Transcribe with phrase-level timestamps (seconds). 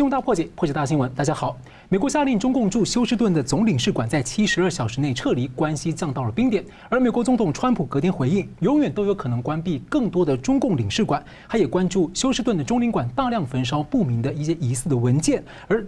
[0.00, 1.12] 新闻大破解，破解大新闻。
[1.14, 1.54] 大家好，
[1.90, 6.64] 美国下令中共驻休斯顿的总领事馆在七十二小时内撤离，关系降到了冰点。
[6.88, 11.22] 而美国总统川普隔天回应，永远都有可能关闭更多的中共领事馆。
[11.46, 15.86] 他也关注休斯顿的中领馆大量焚烧不明的一些疑似的文件，而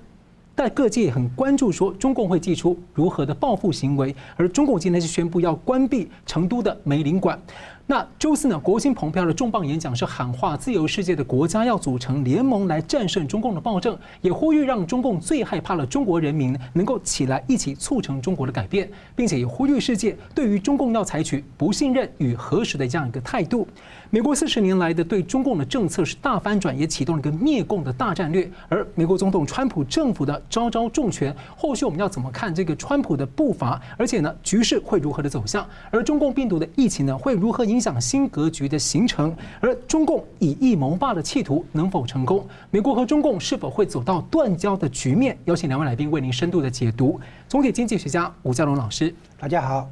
[0.55, 4.15] 在各界很关注说中共会祭出如何的报复行为。
[4.37, 7.41] 而中共今天是宣布要关闭成都的美领馆。
[7.85, 23.67] 那周四呢，国务卿蓬佩奥的重磅演讲是喊话自由世界的国家要组成联盟来战胜中共的暴政，也呼吁让中共最害怕的中国人民能够起来一起促成中国的改变，并且也呼吁世界对于中共要采取不信任与核实的这样一个态度。
[24.15, 28.47] 美国四十年来的对中共的政策是大翻转，也启动了一个灭共的大战略。
[28.69, 33.81] 而美国总统川普政府的招招重拳，后续我们要怎么看这个川普的步伐？
[33.97, 35.67] 而且呢，局势会如何的走向？
[35.91, 42.47] 而中共病毒的疫情呢，会如何影响新格局的形成，而中共以疫谋霸的企图能否成功？
[42.71, 45.39] 美国和中共是否会走到断交的局面？
[45.47, 47.19] 邀请两位来宾为您深度的解读。
[47.49, 49.87] 总体经济学家吴家龙老师，大家好；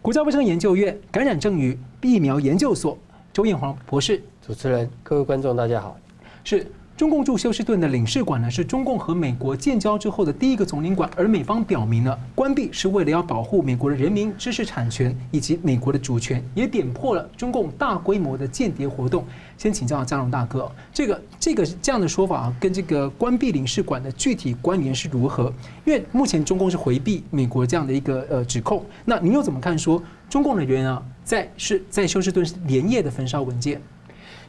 [0.00, 2.96] 国家卫生研究院感染症与疫苗研究所
[3.36, 5.94] 周彦煌博士，主持人、各位观众，大家好。
[6.42, 6.66] 是。
[6.96, 19.26] 中共驻休斯顿的领事馆呢，是中共和美国建交之后的第一个总领馆，而美方表明呢，关闭是为了要保护美国的人民知识产权以及美国的主权，也点破了中共大规模的间谍活动。
[19.58, 25.52] 先请教张龙大哥，这个这个这样的说法啊，跟这个关闭领事馆的具体关联是如何？
[25.84, 29.78] 因为目前中共是回避美国这样的一个呃指控，那您又怎么看？
[29.78, 33.82] 说中共的人啊，在是在休斯顿连夜的焚烧文件？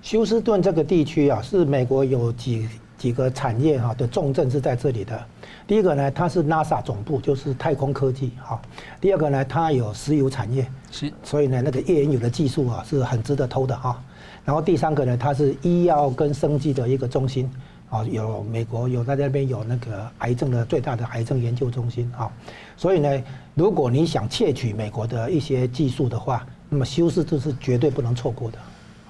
[0.03, 5.19] 休斯顿这个地区啊，是美国有几几个产业哈的重镇是在这里的。
[5.66, 8.61] 第一个呢，它是 NASA 总部，就是太空科技哈。
[9.02, 14.00] 第二个呢，它有石油产业，是，所以呢，那个页岩油的技术啊是很值得偷的哈。
[14.46, 17.52] 然后第三个呢，它是医药跟生技的一个中心
[17.90, 22.31] 啊，有美国有在那边有那个癌症的最大的癌症研究中心啊。
[22.78, 23.23] 所以呢，
[23.56, 28.57] 如果你想窃取美国的一些技术的话，那么休斯顿是绝对不能错过的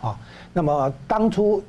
[0.01, 0.19] 啊。
[0.53, 1.63] 那么当初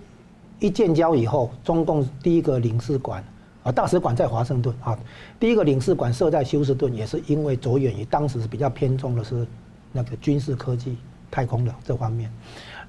[0.58, 3.22] 一建交以后，中共第一个领事馆
[3.62, 4.98] 啊，大使馆在华盛顿啊，
[5.38, 9.46] 第一个领事馆设在休斯顿，也是因为着眼于当时比较偏重的是
[9.92, 10.96] 那个军事科技、
[11.30, 12.30] 太空的这方面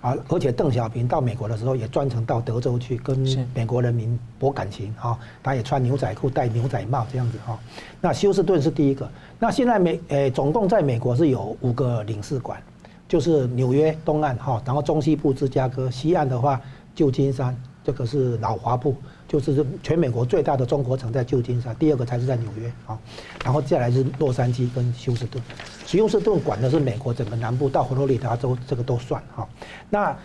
[0.01, 0.15] 啊。
[0.29, 3.19] 而且邓小平到美国的时候，也专程到德州去跟
[3.53, 5.17] 美国人民博感情啊。
[5.43, 7.59] 他也穿牛仔裤、戴牛仔帽这样子哈。
[8.01, 9.09] 那休斯顿是第一个。
[9.37, 12.61] 那现在美诶，总共在美国是有五个领事馆。
[13.09, 16.61] 就是纽约东岸哈，然后中西部芝加哥，西岸的话
[16.93, 18.95] 旧金山，这个是老华埠，
[19.27, 22.95] 就是全美国最大的中国城在旧金山，第二个才是在纽约啊，
[23.43, 25.43] 然后接下来是洛杉矶跟休斯顿，
[25.87, 29.49] 休斯顿管的是美国整个南部到佛罗里达州，这个都算哈。
[29.89, 30.15] 那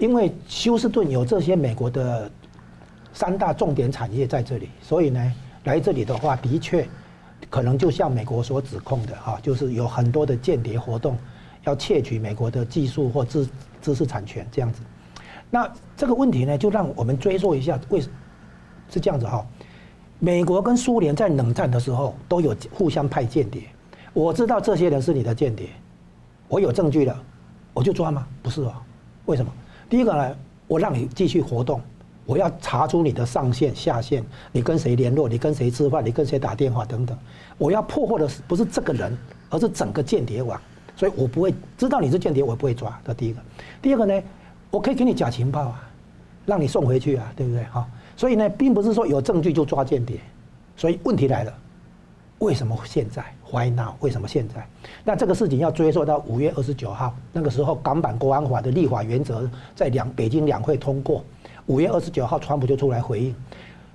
[0.00, 2.28] 因为休斯顿有这些美国的
[3.12, 6.84] 三大重点产业在这里，所以呢，来这里的话，的确
[7.48, 11.16] 可能就像美国所指控的哈，就是有很多的间谍活动。
[11.64, 13.48] 要窃取美国的技术或知
[13.80, 14.80] 知识产权这样子，
[15.50, 18.08] 那这个问题呢，就让我们追溯一下，为是
[19.00, 19.44] 这样子哈？
[20.18, 23.62] 美国跟苏联在冷战的时候都有互相派间谍，
[24.12, 25.68] 我知道这些人是你的间谍，
[26.48, 27.22] 我有证据了，
[27.72, 28.26] 我就抓吗？
[28.42, 28.72] 不是哦，
[29.26, 29.52] 为什么？
[29.88, 30.36] 第一个呢，
[30.66, 31.80] 我让你继续活动，
[32.24, 37.18] 我要查出你的上线下线，你跟谁联络，你跟谁吃饭，你跟谁打电话等等，
[37.58, 39.16] 我要破获的是不是这个人，
[39.50, 40.60] 而是整个间谍网。
[40.96, 42.98] 所以我不会知道你是间谍，我不会抓。
[43.04, 43.40] 这第一个，
[43.82, 44.22] 第二个呢，
[44.70, 45.88] 我可以给你假情报啊，
[46.46, 47.64] 让你送回去啊，对不对？
[47.64, 50.18] 哈，所以呢，并不是说有证据就抓间谍。
[50.76, 51.52] 所以问题来了，
[52.38, 53.94] 为什么现在？Why now？
[54.00, 54.66] 为什么现在？
[55.04, 61.24] 那这个事情要追溯到五月二十九号，那个时候港版国安法的立法原则在两北京两会通过，
[61.66, 63.34] 五月二十九号，川普就出来回应。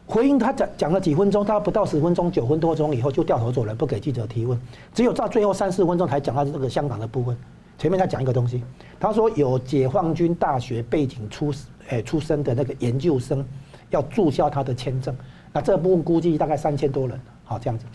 [0.09, 4.59] 回应他讲讲了几分钟，他不到十分钟，九分多钟以后就掉头走人，不给记者提问。
[4.91, 7.37] 只有到最后三四分钟才讲到这个香港的部分。
[7.77, 8.63] 前面他讲一个东西，
[8.99, 11.53] 他说有解放军大学背景出
[11.89, 13.45] 诶出身的那个研究生
[13.91, 15.15] 要注销他的签证，
[15.53, 17.85] 那这部分估计大概三千多人，好这样子。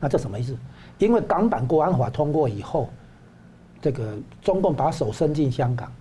[0.00, 0.56] 那这什么意思？
[0.98, 2.90] 因为港版国安法通过以后，
[3.80, 5.92] 这个中共把手伸进香港，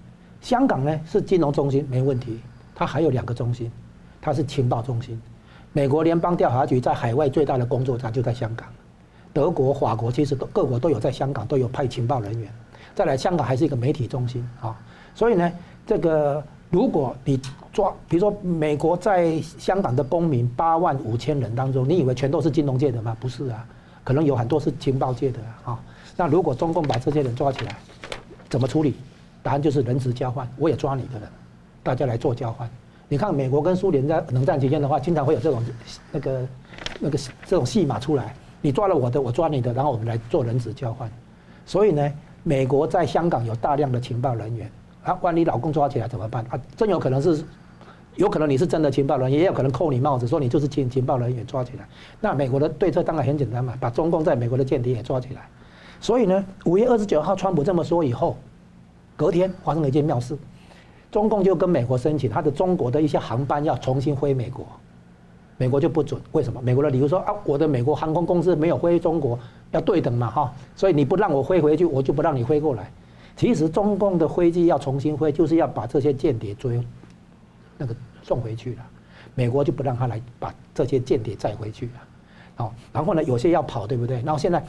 [0.41, 2.39] 香港呢是金融中心没问题，
[2.73, 3.71] 它还有两个中心。
[4.23, 5.21] 它是情报中心，
[5.73, 8.65] 美国联邦调查局在海外最大的工作站就在香港，
[9.33, 12.49] 德国、法国其实都各国都有在香港都有派情报人员。
[12.95, 14.79] 再来，香港还是一个媒体中心啊，
[15.13, 15.51] 所以呢，
[15.85, 17.37] 这个如果你
[17.73, 23.17] 抓，比如说美国在香港的公民八万五千人当中，你以为全都是金融界的吗？
[23.19, 23.67] 不是啊，
[24.05, 25.77] 可能有很多是情报界的啊。
[26.15, 27.75] 那如果中共把这些人抓起来，
[28.49, 28.95] 怎么处理？
[29.41, 31.27] 答案就是人质交换，我也抓你的人，
[31.83, 32.69] 大家来做交换。
[33.09, 35.63] 你看美国跟苏联在冷战期间的话，经常会有这种
[36.11, 36.47] 那个
[36.99, 41.09] 那个这种戏码出来，你抓了我的，我抓你的，然后我们来做人质交换。
[41.65, 42.11] 所以呢，
[42.43, 44.71] 美国在香港有大量的情报人员，
[45.03, 46.43] 啊，万一老公抓起来怎么办？
[46.49, 47.43] 啊，真有可能是，
[48.15, 51.87] 有可能你是真的情报人员，也有可能扣你帽子，说你就是情情报人员抓起来。
[52.19, 55.47] 那美国的对策当然很简单嘛，把中共在美国的间谍也抓起来。
[55.99, 58.35] 所以呢，五月二十九号川普这么说以后，
[59.15, 60.37] 隔天发生了一件妙事。
[61.13, 64.65] 中共就跟美国申请，他的中国的一些航班要重新飞美国，
[65.57, 66.19] 美国就不准。
[66.31, 66.59] 为什么？
[66.59, 69.37] 美国的理由说啊，我的美国航空公司没有飞中国，
[69.69, 72.91] 要对等嘛哈，所以你不让我飞回去，我就不让你飞过来。
[73.37, 76.81] 其实中共的飞机要重新飞，就是要把这些间谍追，
[77.77, 78.77] 那个送回去了。
[79.35, 81.91] 美国就不让他来把这些间谍载回去了。
[82.57, 84.17] 哦，然后呢，有些要跑，对不对？
[84.23, 84.65] 然后现在，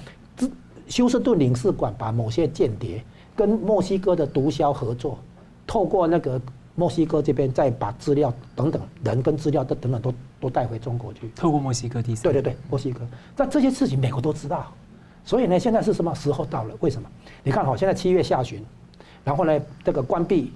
[0.88, 3.02] 休斯顿领事馆把某些间谍
[3.34, 5.18] 跟墨西哥的毒枭合作。
[5.66, 6.40] 透过那个
[6.74, 11.30] 墨西哥这边，再把资料等等人跟资料都等等都都带回中国去。
[11.36, 12.22] 透过墨西哥第三。
[12.24, 13.00] 对对对，墨西哥。
[13.36, 14.72] 但这些事情美国都知道，
[15.24, 16.74] 所以呢，现在是什么时候到了？
[16.80, 17.08] 为什么？
[17.42, 18.64] 你看好，现在七月下旬，
[19.22, 20.52] 然后呢，这个关闭，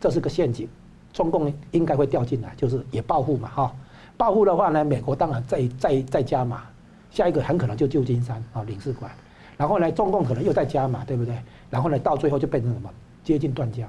[0.00, 0.68] 这是个陷阱，
[1.12, 3.72] 中共应该会掉进来，就是也报复嘛，哈。
[4.16, 6.62] 报复的话呢，美国当然再再再加码，
[7.10, 9.12] 下一个很可能就旧金山啊领事馆，
[9.56, 11.36] 然后呢，中共可能又再加码，对不对？
[11.70, 12.90] 然后呢，到最后就变成什么？
[13.28, 13.86] 接近断交，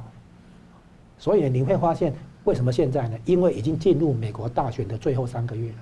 [1.18, 2.14] 所以你会发现
[2.44, 3.18] 为什么现在呢？
[3.24, 5.78] 因为已经进入美国大选的最后三个月了，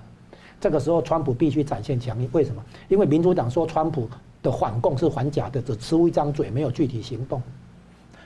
[0.62, 2.30] 这个时候川普必须展现强硬。
[2.33, 2.63] 为什么？
[2.88, 4.07] 因为民主党说川普
[4.44, 7.42] 的反共是反假的，只出一张嘴，没有具体行动。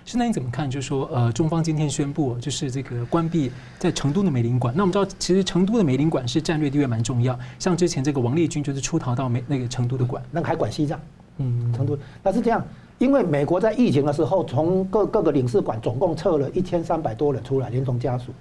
[0.03, 0.69] 现在你怎么看？
[0.69, 3.49] 就是说，呃，中方今天宣布，就是这个关闭
[3.79, 4.73] 在成都的美领馆。
[4.75, 7.39] 那我们知道，其实成都的美领馆是战略地位蛮重要。
[7.57, 10.99] 像之前这个王立军就是出逃到美那个成都的馆，那个还管西藏，
[11.37, 11.97] 嗯，成都。
[12.23, 12.63] 那是这样。
[12.99, 18.31] 因为美国在疫情的时候，从各各个领事馆总共撤了一千三百多人出来，连同家属，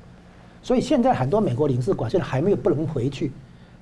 [0.62, 3.32] 所以现在很多美国领事馆现在还没有不能回去。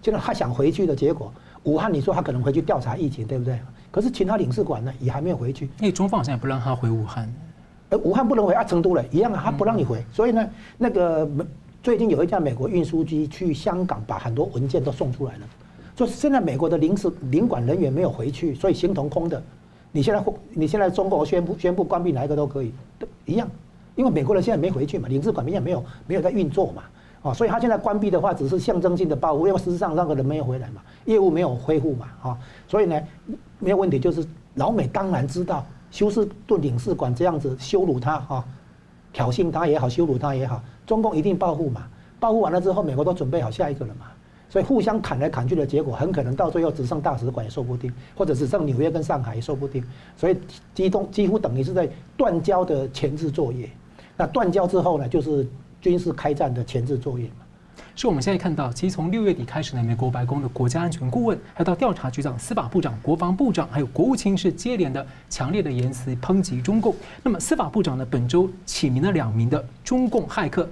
[0.01, 1.33] 现在他想回去的结果，
[1.65, 3.59] 武汉你说他可能回去调查疫情，对不对？
[3.91, 5.69] 可是其他领事馆呢，也还没有回去。
[5.81, 7.29] 那中方好像也不让他回武汉。
[7.89, 10.01] 呃，武汉不能回啊，成都了一样啊，他不让你回。
[10.13, 11.29] 所以呢，那个
[11.83, 15.41] 最近有一架美国运输机去香港，把很多文件都送出来了。
[15.99, 19.43] 就现在美国的领事领馆人员没有回去，所以形同空的。
[19.91, 23.51] 你现在你现在中国宣布宣布关闭哪一个都可以，都一样，
[23.97, 26.85] 因为美国人现在没回去嘛，领事馆也没有没有在运作嘛，
[27.21, 32.97] 啊，所以他现在关闭的话只是象征性的报复，因为事实上那个人没有回来嘛，业务没有恢复嘛，啊，所以呢
[33.59, 34.25] 没有问题，就是
[34.55, 38.45] 老美当然知道休斯顿领事馆这样子羞辱他哈，
[39.13, 41.89] 挑衅他也好，羞辱他也好，中共一定报复嘛，
[42.21, 44.07] 报复完了之后，美国都准备好下一个了嘛。
[44.51, 49.85] 所以互相砍来砍去的结果，很可能到最后只剩大使馆也说不定，或者只剩纽约跟上海也说不定。
[50.17, 50.37] 所以，
[50.75, 53.69] 几乎几乎等于是在断交的前置作业。
[54.17, 55.47] 那断交之后呢，就是
[55.81, 57.45] 军事开战的前置作业嘛。
[57.95, 66.95] 是我们现在看到，其实从六月底开始呢，美国白宫的国家安全顾问，还到调查局长、司法部长、国防部长，还有国务卿是接连的强烈的言辞抨击中共。
[67.23, 70.69] 那么司法部长呢，本周起名了两名的中共骇客。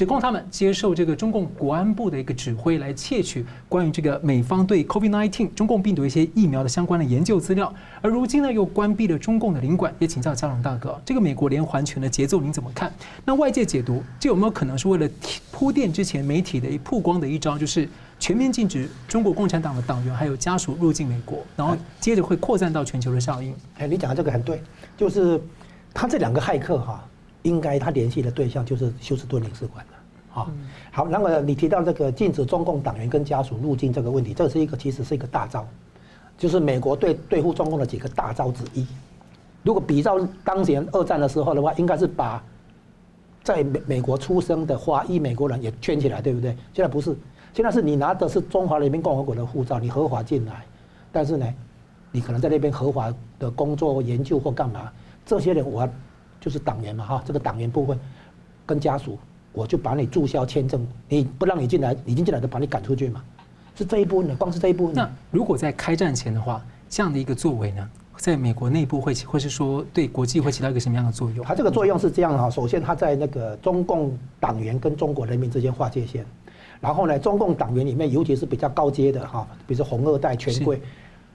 [0.00, 12.90] 指控他们接受这个中共国安部的一个指挥，来窃取关于这个美方对 COVID-19 中共病毒一些疫苗的相关的研究资料，而如今呢又关闭了中共的领馆，也请教嘉龙大哥，这个美国连环拳的节奏您怎么看？
[13.26, 15.06] 那外界解读，这有没有可能是为了
[15.52, 17.86] 铺垫之前媒体的一曝光的一招，就是
[18.18, 23.54] 全面禁止中国共产党的党员还有家属入境美国，然后接着会扩散到全球的效应？
[23.76, 24.62] 哎，你讲的这个很对，
[24.96, 25.38] 就是
[25.92, 27.06] 他这两个骇客哈。
[27.42, 29.82] 应该他联系的对象就是休斯顿领事馆，
[30.32, 30.46] 啊，
[30.92, 35.66] 好，那么你提到这个禁止中共党员跟家属入境这个问题，这是一个其实是一个大招，
[36.38, 38.86] 就是美国对对付中共的几个大招之一。
[39.62, 42.42] 如果比照当前二战的时候的话，应该是把
[43.42, 46.56] 在美美国出生的华裔美国人也圈起来，对不对？
[46.72, 47.16] 现在不是，
[47.52, 50.64] 现在是你拿的是中华人民共和国的护照，你合法进来，
[51.10, 51.46] 但是呢，
[52.12, 54.92] 你可能在那边合法的工作、研究或干嘛，
[55.26, 55.88] 这些人我。
[56.42, 58.00] 就是党员嘛哈，这个党员部分
[58.64, 59.18] 跟家属，
[59.52, 63.22] 我就把你注销签证，你不让你进来，已经进来的把你赶出去嘛，
[63.74, 64.94] 是这一部分的，光是这一部分。
[64.94, 71.44] 那如果在开战前的话，这样的一个作为呢，在美国内部会起，或是说对国际会起到一个什么样的作用？
[71.44, 76.24] 它这个作用是这样哈，首先它在那个中共党员跟中国人民之间划界线，
[76.80, 80.80] 然后呢，中共党员里面尤其是比较高阶的哈，比如说红二代权贵。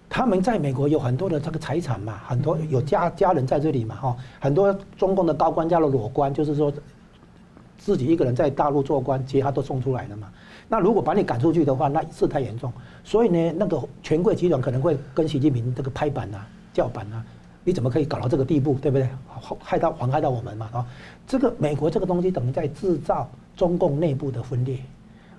[0.08, 6.72] 他们在美国有很多的这个财产嘛，很多有家家人在这里嘛，哈，很多中共的高官叫做裸官，就是说
[7.78, 10.28] 自己一个人在大陆做官，其他都送出来了嘛。
[10.68, 12.72] 那如果把你赶出去的话，那事态严重。
[13.04, 17.24] 所以呢，那个权贵集团可能会跟习近平这个拍板呐、叫板呐，
[17.64, 19.08] 你怎么可以搞到这个地步，对不对？
[19.60, 20.86] 害到妨害到我们嘛，啊，
[21.28, 24.80] 这个美国这个东西等于在制造中共内部的分裂，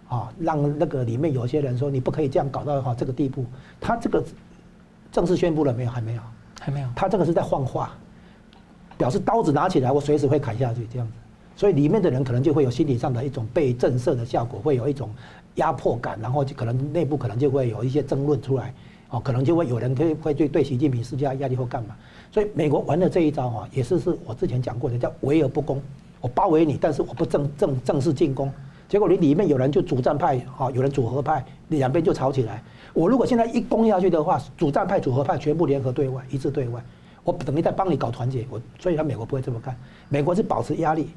[0.08, 3.44] 啊，让那个里面有些人说你不可以这样搞到哈这个地步。
[3.80, 4.24] 他这个
[5.10, 5.90] 正式宣布了没有？
[5.90, 6.22] 还没有，
[6.60, 6.88] 还没有。
[6.94, 7.92] 他这个是在放话，
[8.96, 11.12] 表示刀子拿起来，我随时会砍下去这样子。
[11.56, 15.10] 所以里面的人可能就会有心理上的一种被震慑的效果，会有一种
[15.54, 18.74] 压迫感，然后就可能内部可能就会有一些争论出来，
[19.08, 21.96] 哦，可能就会有人会会对对习近平施加压力或干嘛。
[22.30, 25.80] 所以美国玩的这一招哈，也是是我之前讲过的，叫围而不攻。
[26.20, 28.52] 我包围你，但是我不正正正式进攻。
[28.88, 32.62] 结果你里面有人就主战派，啊，有人组合派，两边就吵起来。
[32.92, 36.82] 我如果现在一攻下去的话，主战派、组合派全部联合对外，一致对外，
[37.24, 38.46] 我等于在帮你搞团结。
[38.50, 39.76] 我所以，他美国不会这么干。
[40.08, 41.08] 美国是保持压力，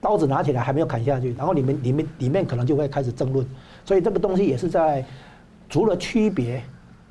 [0.00, 3.46] 刀子拿起来还没有砍下去，然后里面里面里面可能就会开始争论。
[3.84, 5.04] 所以这个东西也是在
[5.68, 6.62] 除了区别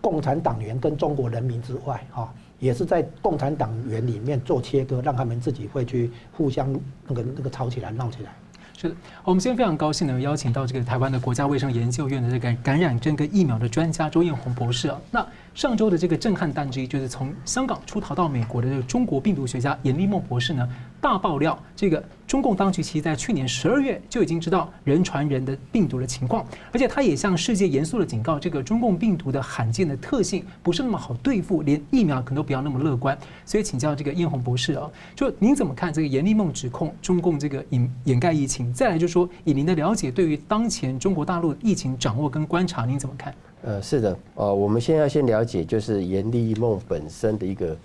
[0.02, 2.34] 共产党员跟中国人民之外，哈。
[2.58, 6.74] 也是在共产党员里面做切割，让他们自己会去互相
[7.06, 8.32] 那个那个吵起来闹起来。
[8.78, 14.98] 是的，我们今天非常高兴能邀请到这个台湾的国家卫生研究院的这个感染症跟疫苗的专家周艳红博士啊。
[15.12, 20.68] 那上周的这个震撼弹之一，就是从香港出逃到美国的这个中国病毒学家严立孟博士呢，
[21.02, 22.04] 大爆料这个。
[22.28, 26.44] 中共当局其实在去年十二月就已经知道人传人的病毒的情况，
[26.74, 33.16] 而且他也向世界严肃的警告，这个中共病毒的罕见的特性不是那么好对付，连疫苗可能都不要那么乐观。
[33.46, 38.74] 所以请教这个彦宏博士啊，就您怎么看这个严立孟指控中共这个掩掩盖疫情？
[38.74, 43.34] 再来就是说，以您的了解，对于当前中国大陆疫情掌握跟观察，您怎么看？
[43.66, 47.76] 呃，是的，呃，我们先要先了解就是严立梦本身的一个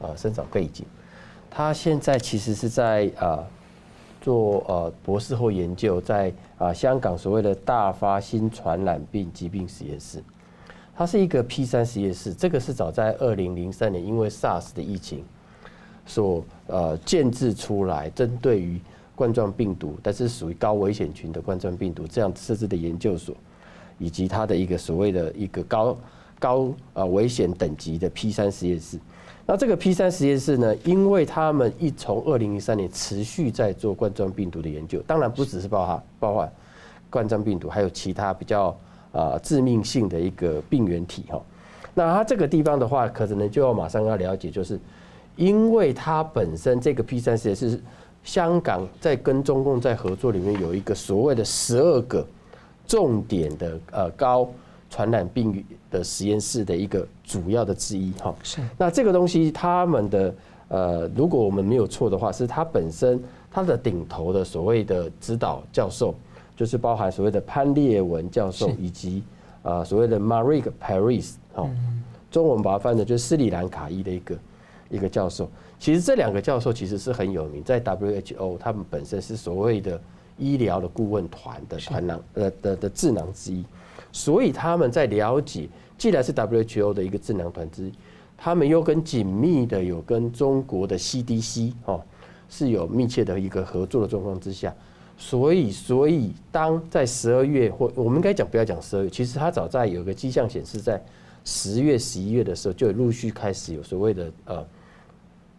[0.00, 0.84] 呃生长背景，
[1.50, 3.20] 他现在其实是在啊。
[3.20, 3.46] 呃
[4.18, 10.20] 做呃博士后研究，在啊香港所谓的大发新传染病疾病实验室，
[10.96, 12.34] 它是一个 P 三实验室。
[12.34, 15.22] 这个是早在二零零三年因为 SARS 的疫情
[16.06, 18.80] 所呃建制出来，针对于
[19.14, 23.32] 冠状病毒，但是属于高危险群的冠状病毒这样设置的研究所，
[23.98, 25.96] 以及它的一个所谓的一个高
[26.38, 28.98] 高呃危险等级的 P 三实验室。
[29.46, 36.52] 那这个 P 三实验室呢，因为他们一从二零一三年持续在做冠状病毒的研究，当然不只是包含包含
[37.08, 38.76] 冠状病毒，还有其他比较
[39.12, 41.40] 啊致命性的一个病原体哈。
[41.94, 44.78] 那它这个地方的话，可能就要马上要了解，就是
[45.36, 47.80] 因为它本身这个 P 三实验室是
[48.24, 52.26] 香港在跟中共在合作里面有一个所谓的十二个
[52.86, 54.48] 重点的呃高。
[54.88, 58.62] 传染病的实验室的一个主要的之一哈，是。
[58.78, 60.34] 那这个东西，他们的
[60.68, 66.14] 呃，如果我们没有错的话，是它本身它的顶头的所谓的指导教授，
[66.54, 69.24] 就是包含所谓的潘列文教授，以及
[69.64, 71.68] 啊所谓的 Marik Paris 哈，
[72.30, 74.38] 中文把它翻的就是斯里兰卡裔的一个
[74.88, 75.50] 一个教授。
[75.80, 80.00] 其实这两个教授其实是很有名，在 WHO 他们本身是所谓的
[80.38, 83.64] 医疗的顾问团的团囊呃的的智囊之一。
[84.12, 87.92] 所以他们在了解，既然是 WHO 的一个智囊团之一，
[88.36, 92.02] 他们又跟紧密的有跟中国的 CDC 哦
[92.48, 94.74] 是有密切的一个合作的状况之下，
[95.18, 101.02] 所以所以当在十二月或我们应该讲不要讲十二月，其实他早在有个迹象显示，在
[101.44, 104.66] 十月十一月的时候就陆续开始有所谓的呃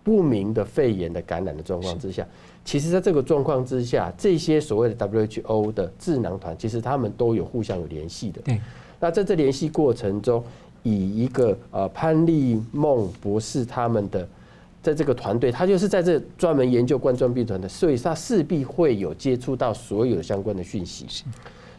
[0.03, 2.25] 不明的肺炎的感染的状况之下。
[2.67, 8.41] 其实，在这个状况之下，这些所谓的 WHO 的智囊团，其实他们都有互相有联系的。
[8.41, 8.59] 对。
[9.00, 10.43] 那在这联系过程中，
[10.83, 14.27] 以一个呃潘立梦博士他们的
[14.83, 21.05] 在这个团队，他就是在这专门研究冠状病团的，所以他势必会有接触到所有相关的讯息。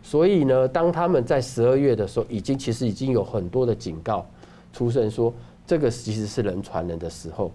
[0.03, 4.27] 所以呢，当他们在十二月的时候，已经其实已经有很多的警告
[4.73, 5.35] 出声说，
[5.67, 7.53] 这个其实是人传人的时候。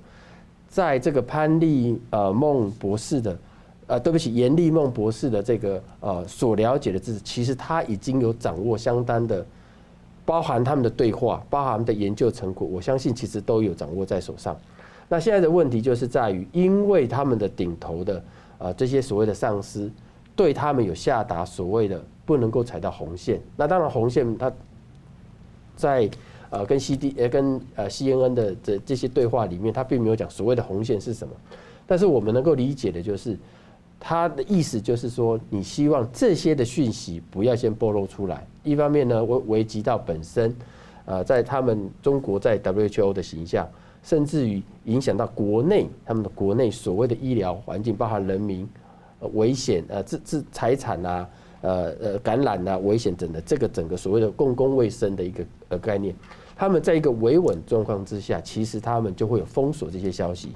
[0.74, 3.38] 在这个潘立呃孟博士的，
[3.86, 9.46] 呃，对不起，严立孟博士的这个呃所了解的知识，其实他已经有掌握相当的，
[10.26, 14.58] 包含他们的对话，包含他们的研究成果，我相信其实都有掌握在手上。
[15.08, 18.24] 那现在的问题就是在于，因为他们的顶头的
[18.58, 19.92] 呃这些所谓的上司，
[20.36, 23.40] 对他们有下达所谓的不能够踩到红线。
[23.56, 24.52] 那当然红线他
[25.76, 26.10] 在。
[26.54, 31.34] 呃，跟 C D 呃跟呃 C N N 的这这些对话里面，他并没有讲所谓的红线是什么，
[31.88, 33.36] 但是我们能够理解的就是，
[34.00, 40.56] 他的意思就是说，你希望这些的讯息不要先暴露出来，一方面呢，危危及到本身，
[41.06, 43.68] 呃，在他们中国在 W H O 的形象，
[44.04, 48.70] 甚至于影响到国内他们的国内所谓的医疗环境，包含人民
[49.22, 51.30] 呃危险呃自自财产啊，
[51.62, 56.14] 呃呃感染啊危险等的这个整个所谓的公共卫生的一个呃概念。
[56.64, 60.54] 他们在一个维稳状况之下，其实他们就会有封锁这些消息，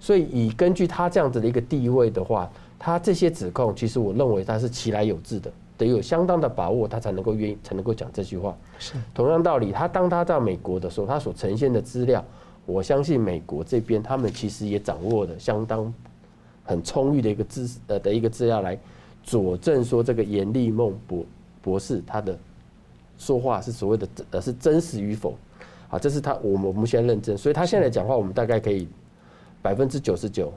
[0.00, 8.52] 所以以根据他这样子的一个地位的话，他这些指控，其实我认为他是其来有自的，得有相当的把握，他才能够愿意，才能够讲这句话。
[8.80, 12.24] 是同样道理，他当他到美国的时候，他所呈现的资料，
[12.66, 15.94] 我相信美国这边他们其实也掌握了相当
[16.64, 18.76] 很充裕的一个资呃的一个资料来
[19.22, 21.24] 佐证说这个严立梦博
[21.62, 22.36] 博士他的
[23.18, 25.36] 说话是所谓的呃是真实与否。
[25.94, 28.88] 好，这是他我们我们现在认证，所以他现在讲话，我们大概可以
[29.62, 30.52] 百分之九十九。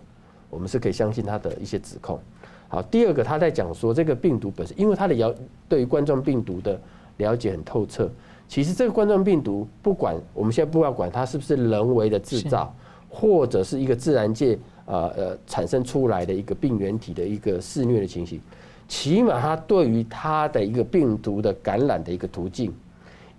[0.50, 2.20] 我们是可以相信他的一些指控。
[2.68, 5.36] 好，第二个他在讲说这个病毒本身，因为他的了
[5.70, 6.82] 对于冠状病毒的
[7.18, 8.10] 了解很透彻。
[8.48, 12.74] 其实这个冠状病毒，不管我们现在不要管它是不是人为的制造，
[13.08, 18.42] 或者是一个自然界呃呃产生出来的一个病原体的一个肆虐的情形，
[18.88, 22.74] 起码它对于它的一个病毒的感染的一个途径，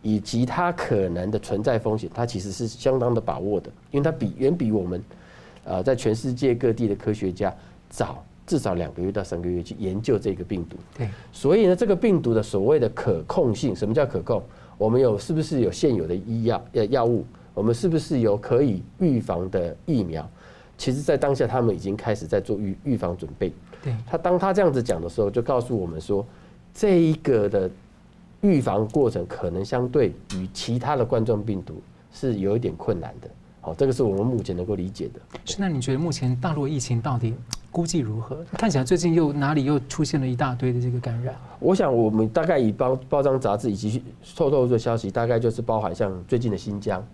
[0.02, 5.02] 以及它可能的存在风险，它其实是相当的把握的，因为它比远比我们。
[5.64, 7.54] 呃，在全世界各地的科学家
[7.90, 10.78] 早至少两个月到三个月去研究这个病毒。
[10.96, 14.42] 对，所以呢，这个病毒的所谓的可控性，什么叫可控？
[14.78, 17.22] 我们有是不是有现有的医药呃药物？
[17.52, 20.26] 我们是不是有可以预防的疫苗？
[20.78, 23.52] 其实，在当下他们已经开始在做预预防准备。
[23.82, 26.24] 对，他当他这样子讲的时候，就告诉我们说，
[26.72, 27.70] 这一个的
[28.40, 33.28] 预防过程可能相对于其他的冠状病毒是有一点困难的。
[33.60, 35.20] 好，这个是我们目前能够理解的。
[35.44, 37.34] 是，那你觉得目前大陆疫情到底
[37.72, 38.44] 估计如何？
[38.52, 41.34] 看起来最近又哪里又出现了一大堆的这个感染？
[41.58, 44.02] 我想我们大概以包包装杂志以及
[44.36, 47.04] 透透的消息，大概就是包含像最近的新疆，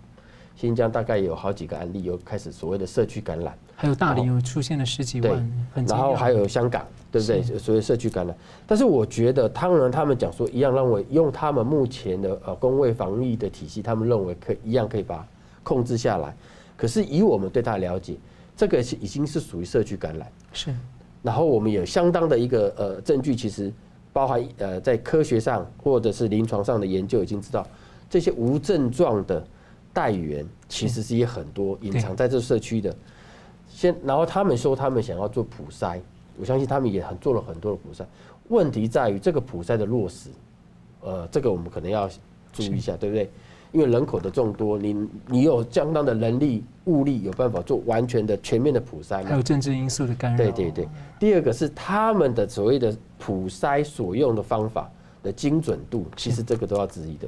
[0.55, 3.57] 新疆大概有好几个案例，有开始所谓的社区感染。
[3.75, 7.43] 还有大连又出现了十几万，然后还有香港，对不对？
[7.59, 8.35] 所谓社区感染。
[8.65, 15.25] 但是我觉得，当然他们讲说一样认为，用他们目前的呃工卫防疫的体系，他们认为可以一样可以把。
[15.63, 16.31] 控制下来，
[16.77, 18.15] 可是以我们对他的了解，
[18.55, 20.31] 这个是已经是属于社区感染。
[20.53, 20.71] 是，
[21.23, 23.73] 然后我们有相当的一个呃证据，其实
[24.13, 27.65] 包含呃在科学上或者是临床上的研究已经知道，
[28.07, 29.43] 这些无症状的
[29.91, 32.95] 带源其实是也很多隐藏在这社区的。
[33.75, 35.99] 先，然后他们说他们想要做普筛，
[36.39, 38.05] 我相信他们也很做了很多的普筛。
[38.47, 40.29] 问题在于这个普筛的落实，
[41.01, 42.09] 呃，这个我们可能要
[42.53, 43.29] 注意一下，对不对？
[43.73, 44.95] 因为人口的众多，你
[45.27, 49.29] 你有相当的人力物力，有办法做完全的全面的普筛吗？
[49.29, 50.37] 还有政治因素的干扰。
[50.37, 50.87] 对对对。
[51.19, 54.89] 第二个是他们的所谓的普筛所用的方法
[55.21, 57.27] 的精准度，其实这个都要质疑的。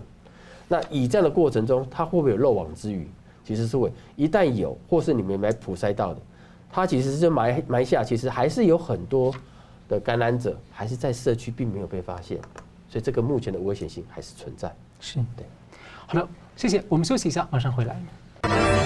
[0.69, 3.05] 那以这样的过程中，它会不会有漏网之鱼？
[3.43, 3.91] 其实是会。
[4.15, 6.21] 一旦有，或是你们没普筛到的，
[6.77, 9.33] 它其实是埋埋下，其实还是有很多
[9.89, 12.37] 的感染者还是在社区并没有被发现，
[12.87, 14.71] 所以这个目前的危险性还是存在。
[14.99, 15.43] 是对。
[16.05, 16.83] 好了，谢谢。
[16.87, 18.76] 我们休息一下，马上回来。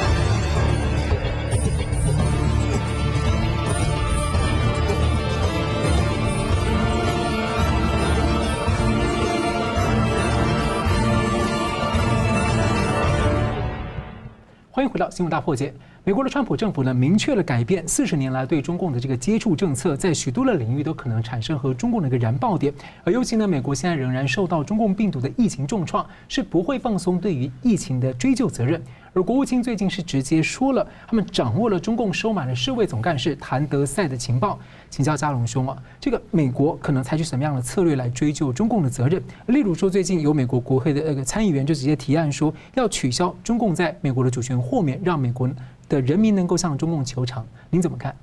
[14.82, 15.72] 欢迎回到新闻大破解。
[16.04, 22.74] 美国的川普政府呢，明确了改变四十年来对中共的这个接触政策，在许多的领域都可能产生和中共的一个燃爆点。
[23.04, 28.82] 而尤其呢，美国现在仍然受到中共病毒的疫情重创，是不会放松对于疫情的追究责任。
[29.13, 34.58] 而国务卿最近是直接说了，他们掌握了中共收买了世卫总干事谭德塞的情报。
[34.92, 39.24] 请教佳龙兄啊，这个美国可能采取什么样的策略来追究中共的责任？
[39.48, 45.50] 例如说，最近有美国国会的那个参议员就直接提案说，要取消中共在美国的主权豁免，让美国
[45.88, 47.44] 的人民能够向中共求偿。
[47.70, 48.16] 您怎么看？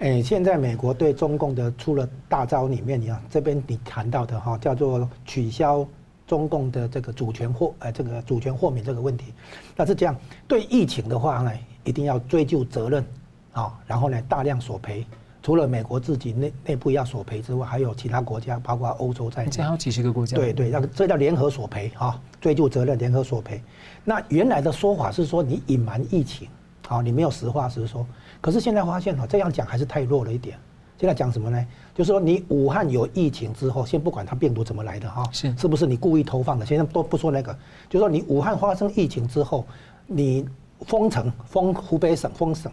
[0.00, 5.86] 哎，现在美国对中共的出了大招里面，你看这边你谈到的哈，叫做取消。
[6.24, 9.34] 中共的这个主权豁呃，这个主权豁免这个问题，
[9.76, 10.16] 那是这样。
[10.48, 11.52] 对疫情的话呢，
[11.84, 13.04] 一定要追究责任
[13.52, 15.04] 啊，然后呢大量索赔。
[15.42, 19.50] 除了美国自己内内部要索赔之外，还有其他国家，包括欧洲在内。
[19.58, 20.36] 还有几十个国家。
[20.36, 23.60] 对对，那个这叫联合索赔啊，追究责任，联合索赔。
[24.04, 26.48] 那原来的说法是说你隐瞒疫情，
[26.88, 28.06] 啊，你没有实话实说。
[28.40, 30.56] 可是现在发现哈，这样讲还是太弱了一点。
[30.98, 31.66] 现在讲什么呢？
[31.92, 36.64] 就是说，你武汉有疫情之后，先不管它病毒怎么来的哈，是是不是你故意投放的？
[36.64, 37.52] 现在都不说那个，
[37.90, 39.66] 就是说你武汉发生疫情之后，
[40.06, 40.46] 你
[40.82, 42.70] 封城封湖北省封省，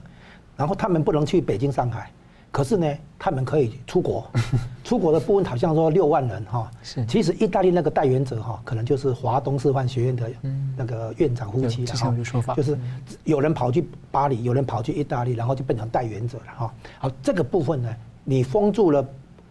[0.56, 2.12] 然后他们不能去北京、上海，
[2.52, 4.30] 可是呢，他们可以出国。
[4.84, 7.06] 出国的部分好像说六万人哈，是。
[7.06, 10.30] 其实意大利那个代言者哈，可能就是华东师范学院的
[10.76, 11.94] 那个院长夫妻了
[12.42, 12.78] 哈，就是
[13.24, 16.74] 有人跑去巴黎，有人跑去意大利，然后就变成代言者了哈。
[17.00, 17.90] 好，这个部分呢。
[18.26, 19.04] 你封住了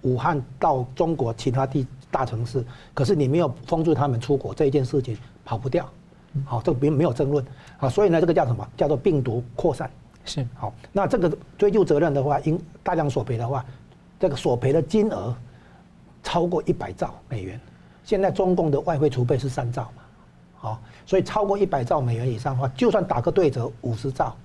[0.03, 5.89] 武汉到中国其他地大城市，可是你没有封住他们出国这一件事情跑不掉，
[6.45, 7.45] 好，这个没没有争论，
[7.77, 8.65] 好，所以呢，这个叫什么？
[8.77, 9.91] 叫做病毒扩散，
[10.29, 10.73] 是好。
[10.93, 13.65] 那这个追究责任的话，应大量索赔的话，
[14.21, 15.35] 这个索赔的金额
[16.23, 17.59] 超过一百兆美元。
[18.05, 20.03] 现在中共的外汇储备是三兆嘛，
[20.57, 24.37] 好，所以超过一百兆美元以上的话，就算打个对折五十兆，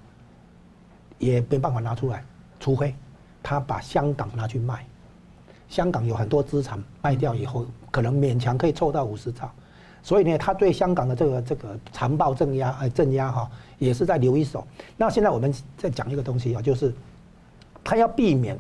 [1.17, 2.23] 也没办法拿出来，
[2.59, 2.95] 除非
[3.41, 4.85] 他把香港拿去卖。
[5.69, 9.51] 香港有很多资产卖掉以后，可能勉强可以凑到五十兆。
[10.03, 14.67] 所以呢，他对香港的这个这个残暴镇压，呃，镇压哈，也是在留一手。
[14.97, 16.93] 那现在我们再讲一个东西啊，就是
[17.85, 18.59] 他要避免，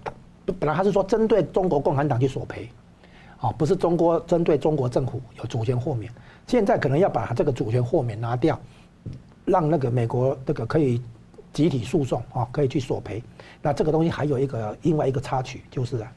[0.57, 2.69] 本来他是说针对中国共产党去索赔，
[3.41, 6.09] 哦，不是中国针对中国政府有主权豁免。
[6.47, 8.57] 现在可能要把他这个主权豁免拿掉，
[9.43, 11.01] 让那个美国这个可以
[11.51, 13.21] 集体诉讼啊，可以去索赔。
[13.61, 16.09] 那这个东西还有一个另外一个插曲，就是啊，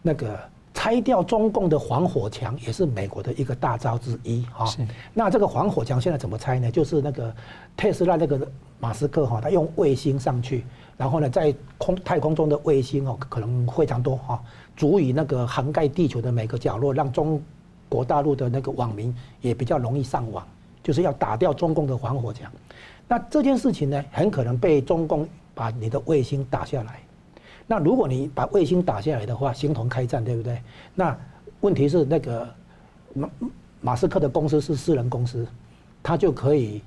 [0.00, 0.38] 那个。
[0.84, 4.70] 拆掉中共的防火墙也是美国的一个大招之一哈。
[5.14, 6.70] 那这个防火墙现在怎么拆呢？
[6.70, 7.34] 就是那个
[7.74, 8.46] 特斯拉那个
[8.78, 10.62] 马斯克哈，他用卫星上去，
[10.98, 14.38] 然后呢，在空太空中的卫星哦，可能非常多哈，
[14.76, 17.42] 足以那个涵盖地球的每个角落，让中
[17.88, 20.46] 国大陆的那个网民也比较容易上网，
[20.82, 22.52] 就是要打掉中共的防火墙。
[23.08, 27.00] 那这件事情呢，很可能被中共把你的卫星打下来。
[27.66, 30.60] 那如果你把卫星打下来的话，形同开战，对不对？
[30.94, 31.16] 那
[31.60, 32.46] 问题是那个
[33.14, 33.30] 马
[33.80, 35.46] 马斯克的公司是私人公司，
[36.02, 36.82] 他就可以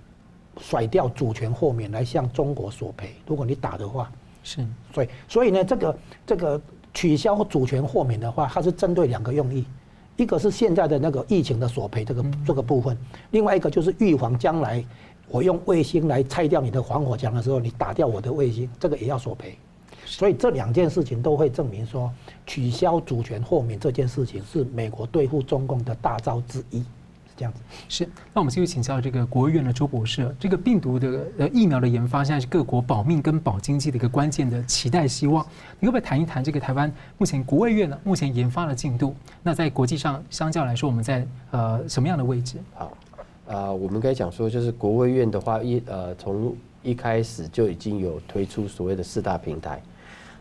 [0.59, 3.15] 甩掉主权豁免来向中国索赔。
[3.25, 4.11] 如果你打的话，
[4.43, 6.61] 是，所以所以呢，这个这个
[6.93, 9.65] 取消主权豁免的话，它是针对两个用意，
[10.15, 12.95] 一个是现在的那个疫情的索赔这个这个部分，
[13.31, 14.83] 另外一个就是预防将来
[15.27, 19.57] 我用卫星来拆掉你的防火墙的时候，你打掉我的卫星，这个也要索赔。
[20.07, 22.09] 所以这两件事情都会证明说，
[22.45, 26.85] 取消主权豁免这件事情是美国对付中共的大招之一，是
[27.35, 27.59] 这样子。
[27.89, 28.05] 是。
[28.33, 35.45] 那我们继续请教这个国务院的周博士，这个病毒的呃疫苗的研发，现在是各国保命跟保经济的一个关键的期待希望。
[35.79, 39.13] 你可不可以谈一谈这个台湾目前国卫院呢目前研发的进度？
[39.43, 42.57] 那在国际上相较来说，我们在呃什么样的位置？
[42.73, 49.81] 好，啊、呃，我们可以讲说，就是国卫院的话，一呃从一开始就已经有推出所谓的四大平台。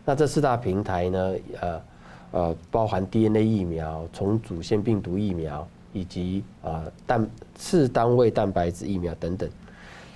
[0.09, 1.81] 那这四大平台呢，呃，
[2.31, 9.49] 呃，包含 DNA 疫苗、重组腺病毒疫苗，以及啊蛋次单位蛋白质疫苗等等，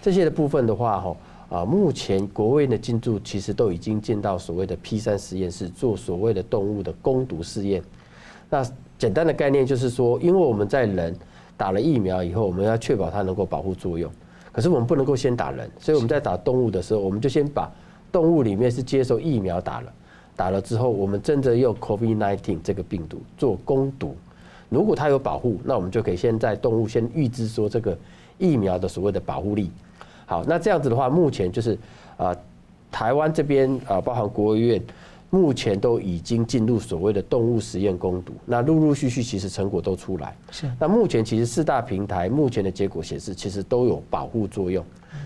[0.02, 1.18] 这些的部分的话，哈，
[1.50, 7.84] 啊，目前国卫的进驻其实都已经进到所谓的 P 三实验室做所谓的动物的攻毒试验。
[8.50, 8.66] 那
[8.98, 11.14] 简单的概念就是说，因为我们在人
[11.58, 14.10] 打了疫苗以后，我们要确保它能够保护作用，
[14.54, 17.70] 可是我们不能够先打人，所以我们在打动物的时候，我们就先把。
[18.12, 19.94] 动物里面是接受疫苗打了，
[20.36, 24.16] 打了之后，我们真的用 COVID-19 这个病毒做攻毒。
[24.70, 27.98] 如果它有保护，那我们就可以先在动物先预知说这个
[28.38, 29.70] 疫苗的所谓的保护力。
[30.26, 31.78] 好，那这样子的话，目前就是
[32.16, 32.36] 啊，
[32.90, 34.82] 台湾这边啊，包含国务院，
[35.30, 38.34] 目前都已经进入所谓的动物实验攻毒。
[38.46, 40.36] 那陆陆续续其实成果都出来。
[40.52, 40.72] 是。
[40.80, 44.84] 那目前其实四大平台目前的结果显示，其实都有保护作用，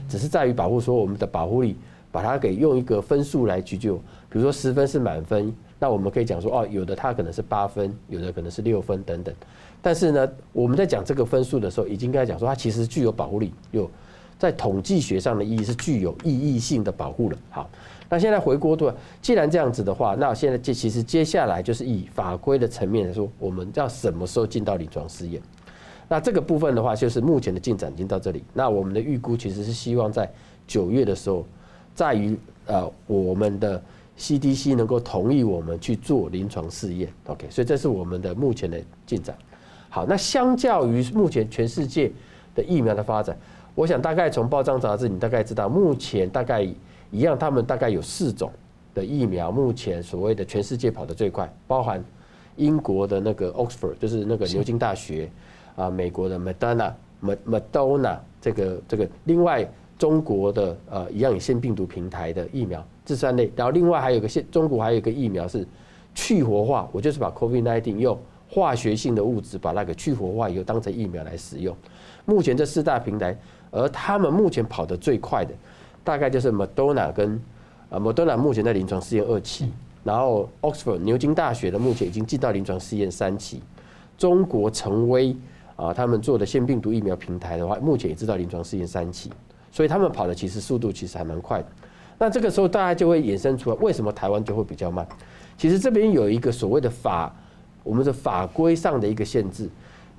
[0.09, 1.75] 只是在于保护说我们的保护力。
[2.15, 3.97] 把它给用一个分数来去就，
[4.29, 9.35] 比如说十分是满分，那我们可以讲说哦，有的它可能是八分，有的可能是六分等等。
[9.81, 13.91] 但是呢，我们在讲这个分数的时候，已经跟他讲说它其实具有保护力，有
[14.39, 17.37] 在统计学上的意义是具有意义性的保护了。
[17.49, 17.69] 好，
[18.07, 18.89] 那现在回过头，
[19.21, 25.41] 既然这样子的话，那现在这其实接下来就是以法规的层面来说，我们要什么时候进到临床试验？
[26.07, 28.41] 那这个部分的话，就是目前的进展已经到这里。
[28.53, 30.31] 那我们的预估其实是希望在
[30.65, 31.45] 九月的时候。
[31.95, 33.81] 在于呃，我们的
[34.17, 39.35] CDC 能够同意我们去做临床试验，OK，所以这是我们的目前的进展。
[39.89, 42.11] 好，那相较于目前全世界
[42.53, 43.37] 的疫苗的发展，
[43.75, 46.61] 我想大概从报章杂志你大概知道，目前大概
[47.11, 48.51] 一样，他们大概有四种
[48.93, 52.03] 的疫苗，目前所谓的全世界跑得最快，包含
[52.57, 55.29] 英国的那个 Oxford，就是那个牛津大学
[55.77, 59.65] 啊，美国的 Moderna、Moderna 这个这个另外。
[59.97, 65.65] 中国的呃一样有腺病毒平台的疫苗，这三类，然后另外还有个现中国还有一个疫苗是
[66.13, 68.17] 去活化，我就是把 COVID-19 用
[68.49, 71.75] 化学性的物质把那个去活化以后当成疫苗来使用。
[72.25, 73.37] 目前这四大平台，
[73.71, 75.53] 而他们目前跑得最快的，
[76.03, 77.41] 大概就是 Moderna 跟
[77.89, 79.71] 呃 Moderna 目前在临床试验二期，
[80.03, 83.61] 然后 Oxford 牛津大学的目前已经进到临床试验三期，
[84.17, 85.35] 中国成威
[85.75, 89.31] 啊他们做的腺病毒疫苗平台的话，目前也知道临床试验三期。
[89.75, 91.67] 所以他们跑的其实速度其实还蛮快的，
[92.17, 95.05] 那这个时候大家就会衍生出来，为什么台湾就会比较慢？
[95.57, 97.35] 其实这边有一个所谓的法，
[97.83, 99.69] 我们的法规上的一个限制，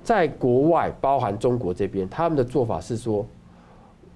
[0.03, 3.25] 在国外包含中国这边，他们的做法是说，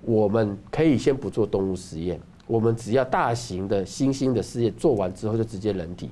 [0.04, 6.12] 我们可以先不做动物实验，我们只要大型的新兴的试验做完之后就直接人体。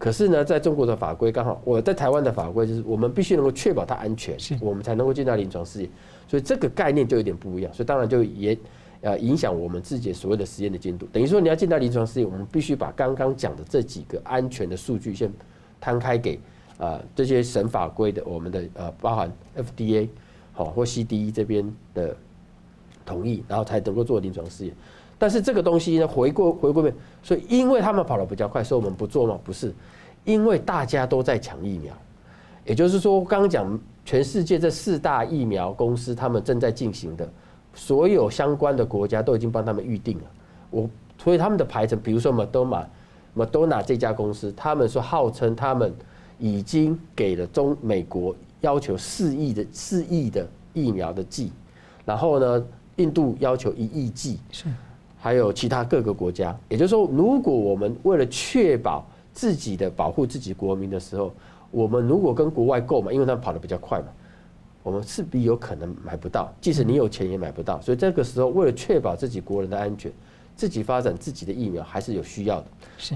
[0.00, 5.90] 可是呢，在中国的法规刚好，我在台湾的法规就是我们必须能够确保它安全，我们才能够进到临床试验。
[6.26, 8.58] 所以这个概念就有点不一样，所以当然就也
[9.02, 11.06] 呃影响我们自己所谓的实验的进度。
[11.12, 15.30] 等于说你要进到临床试验，我们必须把刚刚讲的这几个安全的数据先
[15.78, 16.40] 摊开给
[16.78, 20.08] 啊这些审法规的我们的呃包含 FDA
[20.54, 22.16] 好或 CDE 这边的
[23.04, 24.74] 同意，然后才能够做临床试验。
[25.20, 29.38] 但是这个东西呢，回过回过面，所以因为他们跑得比较快，所以我们不做吗？
[29.44, 29.70] 不是，
[30.24, 31.94] 因为大家都在抢疫苗，
[32.64, 37.28] 也就是说，刚刚讲全世界这四大疫苗公司，他们正在进行的，
[37.74, 40.24] 所有相关的国家都已经帮他们预定了。
[40.70, 40.88] 我
[41.22, 42.86] 所以他们的排程，比如说 Moderna
[43.36, 45.94] Moderna 这家公司，他们说号称他们
[46.38, 51.52] 已经给了中美国要求四亿的四亿的疫苗的剂，
[52.06, 54.40] 然后呢，印度要求一亿剂。
[54.50, 54.64] 是。
[55.22, 61.30] 还有其他各个国家，也就是说，如果我们为了确保自己的保护自己国民的时候，
[61.70, 64.06] 我们如果跟国外购买，因为他们跑得比较快嘛，
[64.82, 67.78] 我们势必有可能买不到，即使你有钱也买不到。
[67.82, 70.10] 所以这个时候，为了确保自己国人的安全，
[70.56, 72.66] 自己发展自己的疫苗还是有需要的。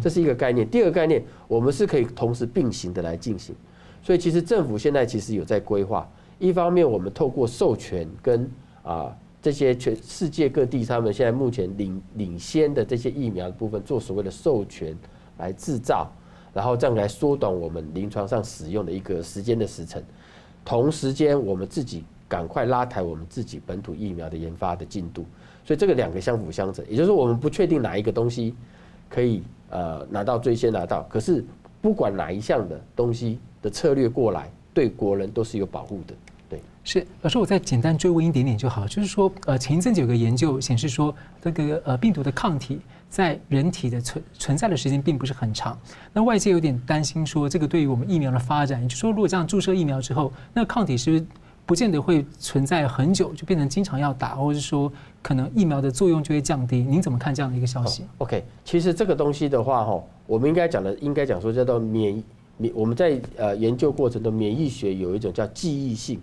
[0.03, 0.69] 这是一个概念。
[0.69, 3.57] 第二个概念，我们是可以同时并行的来进行。
[4.03, 6.07] 所以其实政府现在其实有在规划，
[6.39, 8.51] 一方面我们透过授权跟
[8.83, 9.17] 啊。
[9.45, 14.97] 这些全世界各地，他们现在目前领领先的这些疫苗的部分，做所谓的授权
[15.37, 16.11] 来制造，
[16.55, 20.03] 然后这样来缩短我们临床上使用的一个时间的时程。
[20.65, 25.27] 同时间，我们自己赶快拉抬我们自己本土疫苗的研发的进度。
[25.63, 28.55] 所以这个两个相辅相成，也就是，我们不确定哪一个东西
[29.11, 31.45] 可以呃拿到最先拿到，可是
[31.83, 36.15] 不管哪一项的东西的策略过来，对国人都是有保护的。
[36.85, 38.87] 是老师，我再简单追问一点点就好。
[38.87, 45.77] 就是说，呃，前一阵子有个研究显示说，这个呃病毒的抗体在人体的存存在的时间并不是很长。
[46.13, 51.27] 那外界有点担心说，这个对于我们疫苗的发展，也就说，如果这样注射疫苗之后，那抗体是不是
[51.65, 54.93] 不见得会存在很久，就变成经常要打，或者是说
[55.23, 56.83] 可能疫苗的作用就会降低？
[56.83, 62.23] 您怎么看这样的一个消息？OK，其实这个东西的话，哈，我们应该讲的应该讲说叫做免
[62.59, 66.21] 免，我们在呃研究过程的，免疫学有一种叫记忆性。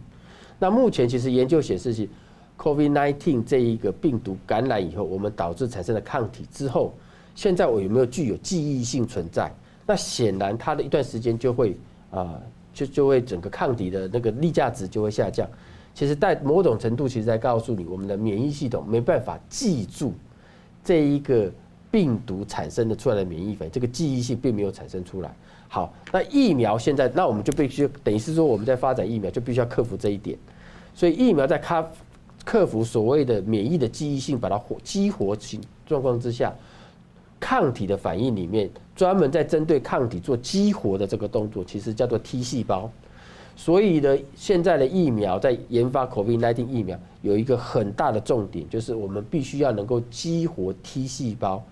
[0.61, 2.07] 那目前其实研究显示，是
[2.55, 6.93] COVID-19 这一个病毒感染以后，我们导致产生的抗体之后，
[7.33, 9.51] 现在我有没有具有记忆性存在？
[9.87, 11.75] 那显然它的一段时间就会
[12.11, 12.39] 啊，
[12.71, 15.49] 就就会整个抗体的那个例价值就会下降。
[15.95, 20.13] 其实，在某种程度，其实在告诉你，我们的免疫系统没办法记住
[20.83, 21.51] 这一个
[21.89, 25.35] 病毒产生的出来的免疫反应，这个记忆性并没有产生出来。
[25.67, 30.37] 好，那疫苗现在，那我们就必须等于是说，我们在发展疫苗就必须要克服这一点。
[31.01, 31.91] 所以疫苗在克
[32.45, 36.53] 克服所谓的免疫的记忆性，把它活激活情状况之下，
[37.39, 42.87] 抗体的反应里面，专门在针对抗体做激活的这个动作，其实叫做 T 细胞。
[43.55, 51.63] 所以呢，现在的疫苗在研发 COVID-19 疫苗有一个很大的重点，就是我们必须要能够激活 T 细胞。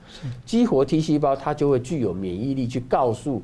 [0.44, 3.44] 激活 T 细胞，它就会具有免疫力，去告诉。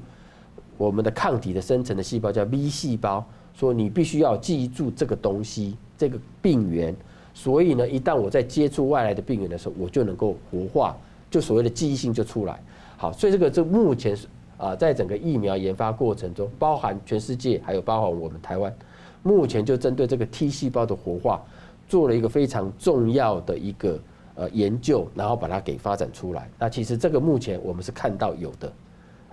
[0.78, 3.24] 我们的抗体的生成的细胞叫 V 细胞，
[3.58, 6.96] 说你必须要记住这个东西，这个病原。
[7.34, 10.96] 所以呢，一旦我在接触外来的病原的时候，我就能够活化，
[11.30, 12.58] 就所谓的记忆性就出来。
[12.96, 14.26] 好，所以这个这目前是
[14.58, 18.74] 啊，在整个疫苗研发过程中，包含全世界，还有包含我们台湾，
[19.22, 21.44] 目前就针对这个 T 细胞的活化，
[21.90, 24.00] 做了一个非常重要的一个
[24.36, 26.50] 呃研究，然后把它给发展出来。
[26.58, 28.74] 那其实这个目前我们是看到有的，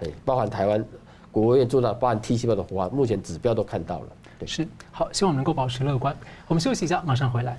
[0.00, 0.85] 哎，包含台湾。
[1.33, 4.07] 国务院做到包含 T 细胞的活化，目前指标都看到了。
[4.38, 6.14] 对，是好，希望能够保持乐观。
[6.47, 7.57] 我们休息一下，马上回来。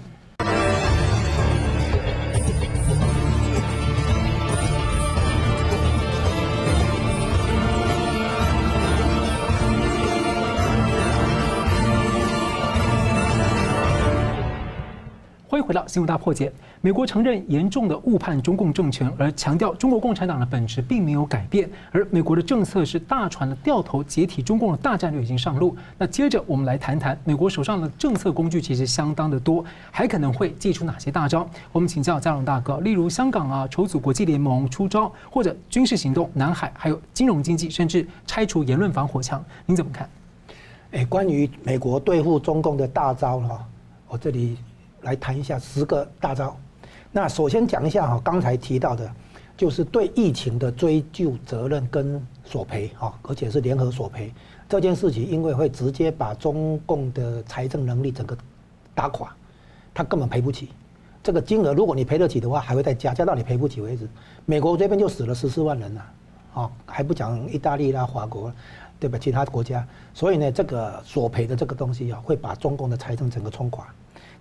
[15.94, 16.52] 新闻大破解。
[16.82, 21.70] 美国承认严重的误判中共政权，而强调中国共产党的本质并没有改变。
[21.92, 25.78] 而美国的政策是大船的掉头解体中共的大战略已经上路。
[26.00, 31.48] 那接着我们来谈谈美国手上的政策工具其实相当的多，还可能会祭出哪些大招？
[31.72, 40.10] 我们请教嘉龙大哥，例如香港啊，筹组国际联盟出招，或者军事行动、南海，还有金融经济，甚至拆除言论防火墙，您怎么看？
[40.94, 43.64] 哎，关于美国对付中共的大招哈，
[44.08, 44.58] 我这里。
[45.04, 46.58] 来谈一下十个大招。
[47.12, 49.10] 那首先讲一下哈，刚才提到的，
[49.56, 54.34] 就是对疫情的追究责任跟索赔哈，而且是联合索赔
[54.68, 58.36] 这件事情，因为会直接把中共的财政能力整个
[58.96, 59.32] 打垮，
[59.94, 60.70] 他根本赔不起。
[61.22, 64.10] 这个金额如果你赔得起的话，还会再加，加到你赔不起为止。
[64.46, 66.06] 美国这边就死了十四万人了，
[66.54, 68.52] 啊，还不讲意大利啦、法国，
[69.00, 69.18] 对吧？
[69.18, 73.86] 其他国家，所以呢，这个索赔的这个东西啊，会把中共的财政整个冲垮。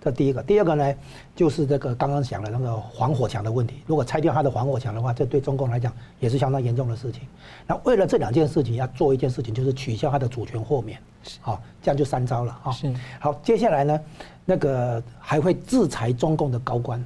[0.05, 0.95] 这第一个，第二个呢，
[1.37, 3.77] 就是这个刚刚讲的那个防火墙的问题。
[3.87, 7.23] 如果拆掉它的防火墙的话，这对中共来讲也是相当严重的事情。
[7.69, 10.99] 那为了这两件事情，要做一件事情，就是取消它的主权豁免，
[11.41, 12.73] 好，这样就三招了啊。
[12.73, 12.93] 是。
[13.21, 14.01] 好，接下来呢，
[14.45, 17.05] 那个还会制裁中共的高官，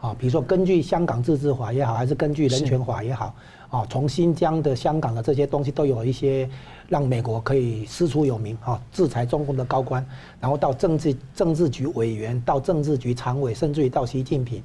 [0.00, 3.34] 啊，比如说根据香港自治法也好，还是根据人权法也好，
[3.70, 6.48] 啊，从新疆的、香港的这些东西都有一些。
[6.90, 10.02] 让美国可以师出有名哈，制裁中共的高官，
[10.40, 14.62] 然后到政治政治局委员，到政治局常委，甚至于到习近平，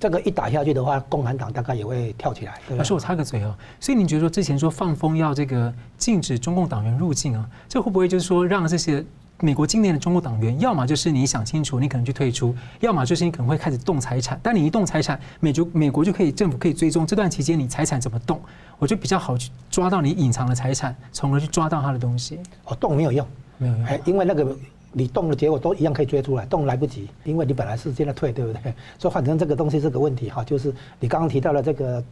[0.00, 2.58] 这个一打下去的话，共产党大概也会跳起来。
[2.70, 9.04] 老师，我插个嘴哦，所以你觉得说之前说放风要这个禁止中共党员入境啊，这会不会就是说让这些？
[9.40, 14.40] 美国今年的中国党员，要么就是你想清楚，你可能去退出；要么就是你可能会开始动财产。
[14.42, 18.40] 但你一动财产，美国美国就可以政府可以追踪这段期间你财产怎么动，
[18.78, 22.40] 我就比较好去抓到你隐藏的财产，从而去抓到他的东西。
[22.64, 23.26] 哦，动没有用，
[23.58, 24.56] 没有用，因为那个
[24.92, 28.72] 你动的结果都一样可以追出来，动来不及，因为你本来是现在退，对不对？
[28.98, 32.02] 所以反正这个东西是个问题哈，就是你刚刚提到了这个。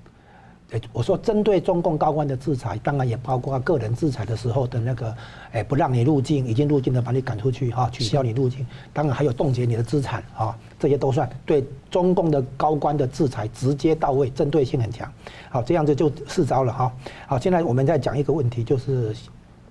[0.92, 5.16] 我说，针对中共高官的制裁，当然也包括个人制裁的时候的那个，
[5.53, 15.09] 哎，不让你入境，已经入境的把你赶出去哈，取消你入境，当然还有冻结你的资产啊，这些都算对中共的高官的制裁直接到位，针对性很强。
[15.48, 16.92] 好，这样子就四招了哈。
[17.29, 19.14] 好，现在我们再讲一个问题，就是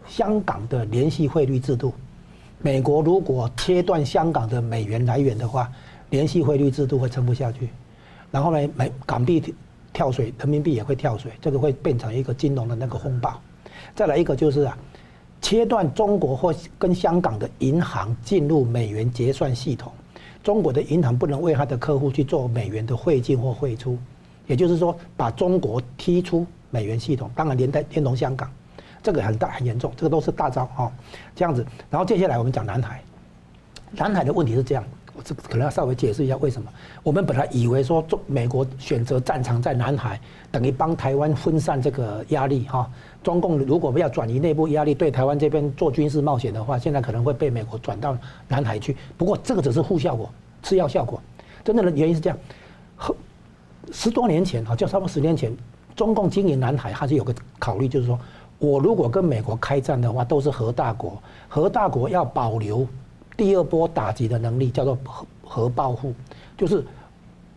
[0.08, 1.92] 香港的联系汇率制度，
[2.62, 5.70] 美国如果切断香港的美元来源的话，
[6.12, 7.68] 联系汇率制度会撑不下去。
[8.32, 9.54] 然后呢，美港币。
[9.94, 13.40] 跳水，人民币也会跳水，这个会变成一个金融的那个风暴。
[13.96, 14.78] 再来一个就是啊，
[15.40, 19.92] 切断中国或跟香港的银行进入美元结算系统，
[20.44, 23.98] 中国的银行不能为他的客户去做美元的汇进或汇出，
[24.48, 28.52] 也就是说把中国踢出美元系统，当然连带连同香港，
[29.04, 30.92] 这个很大很严重，这个都是大招哈。
[31.36, 33.04] 这样子，然后接下来我们讲南海，
[33.92, 34.84] 南海的问题是这样。
[35.16, 36.72] 我这可能要稍微解释一下为什么。
[37.04, 40.20] 我们本来以为说中美国选择战场在南海，
[40.52, 42.90] 等于帮台湾分散这个压力哈。
[43.22, 48.98] 中共如果要转移内部压力，对台湾这边做军事冒险的话，现在可能会被美国转到南海去。
[49.18, 50.30] 不过这个只是负效果，
[50.64, 51.22] 次要效果。
[51.64, 52.38] 真正的原因是这样：
[53.92, 55.56] 十多年前哈，就差不多十年前，
[55.96, 58.20] 中共经营南海还是有个考虑，就是说
[58.58, 62.88] 我如果跟美国开战的话，都是核大国，核大国要保留。
[63.36, 66.14] 第二波打击的能力叫做核核报复，
[66.58, 66.84] 就是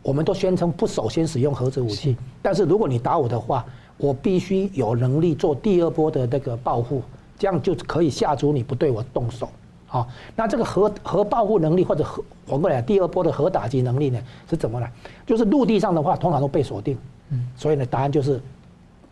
[0.03, 3.65] 我们都宣称不首先使用核子武器，但是如果你打我的话，
[3.97, 7.03] 我必须有能力做第二波的那个报复，
[7.39, 9.49] 这样就可以吓阻你不对我动手。
[9.87, 14.93] 好，那这个核核报复能力或者核反过来第二波的核打击能力呢是怎么来？
[15.25, 16.99] 就是陆地上的话通常都被锁定，
[17.31, 18.41] 嗯，所以呢答案就是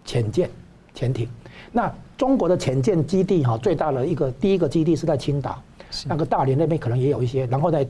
[0.05, 0.51] 潜舰、
[0.95, 1.29] 潜艇。
[1.73, 5.63] 那中国的潜舰基地哈最大的一个第一个基地是在青岛。
[6.07, 7.87] 那个大连那边可能也有一些，然后在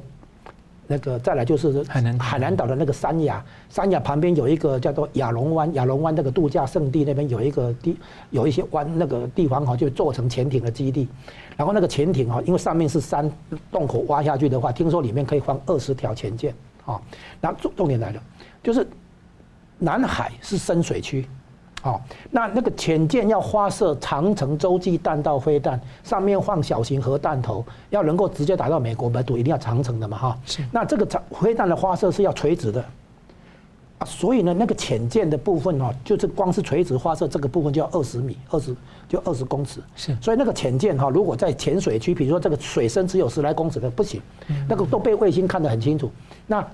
[0.86, 7.96] 那个再来就是海南海南岛的那个三亚，三亚旁边有一个叫做亚龙湾，亚龙湾那个度假胜地那边有一个地，
[8.30, 11.08] 有一些湾那个地方哈，就做成潜艇的基地。
[11.56, 13.30] 然后那个潜艇哈，因为上面是山
[13.70, 17.00] 洞口挖下去的话，听说里面可以放二十条潜舰啊。
[17.40, 18.22] 那重重点来了，
[18.62, 18.86] 就是
[19.78, 21.26] 南海是深水区。
[21.84, 30.38] 好，那那个潜舰要发射长城洲际弹道飞弹，上面放小型核弹头，要能够直接打到美国本土，一定要长城的嘛，哈。
[30.46, 30.64] 是。
[30.72, 32.82] 那这个长飞弹的发射是要垂直的，
[33.98, 38.74] 啊，所以呢，那个潜舰的部分哦，就是光是垂直发射这个部分就要二十米，二十
[39.06, 39.82] 就二十公尺。
[39.94, 40.16] 是。
[40.22, 44.22] 所以那个潜舰哈，如果在浅水区，比如说这个水深只有十来公尺的不行，
[44.66, 46.10] 那个都被卫星看得很清楚。
[46.46, 46.66] 那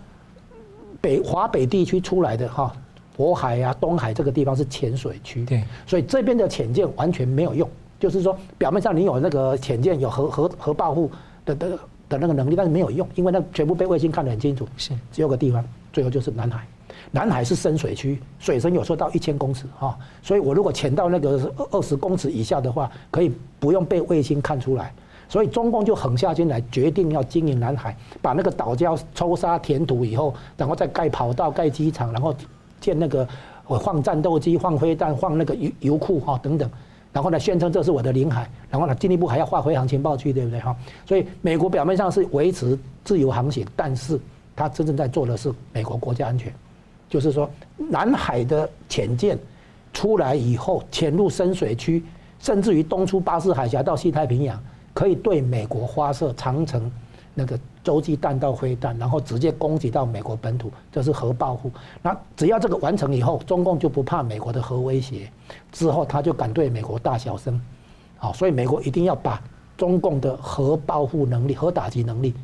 [1.01, 2.73] 北华北地区出来的哈。
[3.20, 7.68] 渤海、啊，东海这个地方是浅水区，对，所以这边的潜舰完全没有用。
[7.98, 11.10] 就是说，表面上你有那个潜舰有核核核保护
[11.44, 14.66] 的的的那个能力，但是没有用，因为那全部被卫星看得很清楚。
[14.79, 15.62] 是，只有个地方，
[15.92, 16.66] 最后就是南海。
[17.10, 24.94] 南海是深水区，水深有时候到一千公尺哈，所以我如果潜到那个二十公尺以下的话，可以不用被卫星看出来。
[25.29, 32.35] 所以中共就狠下心来，决定要经营南海，把那个岛礁抽沙填土以后，然后再盖跑道、盖机场，然后。
[32.81, 33.26] 建那个
[33.66, 36.68] 我放战斗机、放飞弹、放那个油油库哈等等，
[37.12, 40.74] 然后呢宣称这是我的领海，然后呢进一步还要划回航情报区，对不对哈？
[41.06, 44.18] 所以美国表面上是维持自由航行，但是
[44.56, 46.52] 他真正在做的是美国国家安全，
[47.08, 49.38] 就是说南海的潜舰
[49.92, 52.02] 出来以后潜入深水区，
[52.38, 54.60] 甚至于东出巴士海峡到西太平洋，
[54.92, 56.90] 可以对美国发射长城
[57.35, 61.70] 那个洲际弹道飞弹，然后直接攻击到美国本土，这是核报复。
[62.02, 65.31] 那只要这个完成以后，中共就不怕美国的核威胁，
[65.72, 67.60] 之后他就敢对美国大小声。
[68.18, 69.42] 好，所以美国一定要把
[69.76, 72.35] 中共的核报复能力、核打击能力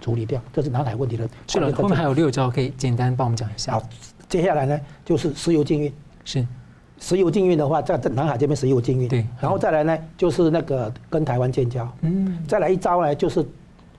[0.00, 1.28] 处理掉，这是南海问题的。
[1.46, 3.72] 是了，后面还有六招，可以简单帮我们讲一下。
[3.72, 3.82] 好，
[4.28, 5.92] 接下来呢就是石油禁运。
[6.24, 6.46] 是。
[7.02, 13.42] 石油禁运的话，在在南海这边石油禁运，对，然后再来呢，就是那个跟台湾建交，嗯，再来一招呢，就是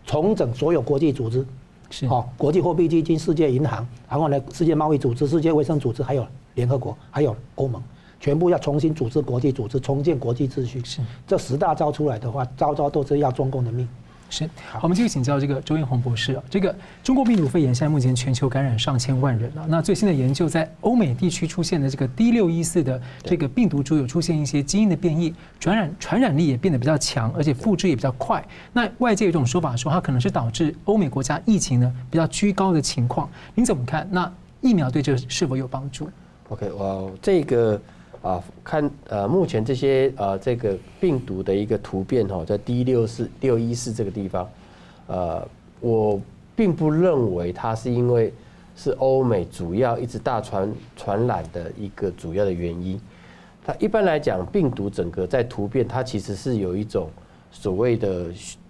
[0.05, 1.45] 重整所有国际组织，
[1.89, 6.25] 是，哦，国际货币基金、世界银行，然后呢，世界贸易组织、世界卫生组织，还有
[6.55, 7.81] 联合国，还有欧盟，
[8.19, 10.81] 全部要重新组织国际组织，重建国际秩序。
[10.83, 13.87] 是，这十大招出来的话，招招都是要中共的命。
[14.31, 16.43] 是，好，我们继续请教这个周艳红博士啊。
[16.49, 16.73] 这个
[17.03, 19.65] 中国病毒肺炎现在目前全球感染上千万人了。
[19.67, 28.41] 那最新的研究，在欧美地区出现的这个 D 六一四的这个病毒株有出现一些基因的变异，传染传染力也变得比较强，而且复制也比较快。
[28.71, 33.29] 那外界有一种说法说，它可能是导致欧美国家疫情呢比较居高的情况。
[33.53, 34.07] 您怎么看？
[34.09, 36.09] 那疫苗对这是否有帮助
[36.47, 37.81] ？OK，哇，这个。
[38.21, 44.47] 啊，看呃，目前这些呃，这个病毒的一个突变哈，在 D 六四六一四这个地方，
[45.07, 45.47] 呃，
[45.79, 46.21] 我
[46.55, 48.31] 并不认为它是因为
[48.75, 53.01] 是欧美主要一直大传传染的一个主要的原因。
[53.65, 57.09] 它一般来讲，病毒整个在突变，它其实是有一种
[57.51, 58.27] 所谓的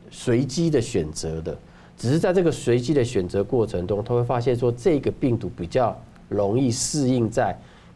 [0.10, 1.58] 随机的选择的，
[1.98, 5.94] 只是在这个随机的选择过程中，它会发现说这个病毒比较
[6.30, 7.54] 容易适应在。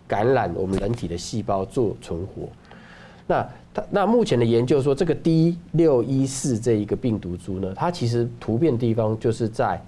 [0.07, 2.47] 感染我们人体的细胞做存活，
[3.25, 9.81] 那它那目前的研究说，这个 D 六一四这一个病毒株呢，它其实突变地方就是在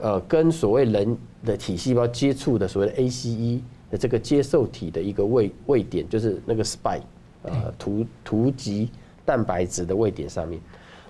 [0.00, 7.00] 呃跟所谓人的体细胞接触的所谓的 ACE 的这个接受体的一个位位点，就是那个 spike
[7.42, 8.90] 呃突突集
[9.24, 10.60] 蛋白质的位点上面。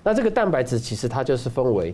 [0.01, 1.93] 那这个蛋白质其实它就是分为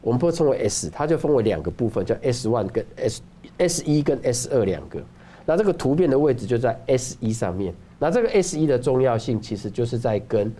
[0.00, 3.22] 我们不会称为 S，它就分为两个部分，叫 S one 跟 S
[3.58, 5.02] S 一跟 S 二两个。
[5.50, 7.74] 那这个突变的位置就在 S 一上面。
[7.98, 10.52] 那这个 S 一的重要性，其实就是在跟